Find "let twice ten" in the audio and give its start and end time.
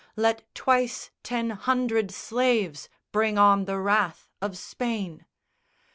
0.15-1.51